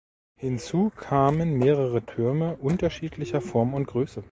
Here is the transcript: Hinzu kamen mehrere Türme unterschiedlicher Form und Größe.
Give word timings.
Hinzu 0.35 0.89
kamen 0.95 1.59
mehrere 1.59 2.01
Türme 2.03 2.55
unterschiedlicher 2.57 3.39
Form 3.39 3.75
und 3.75 3.85
Größe. 3.85 4.19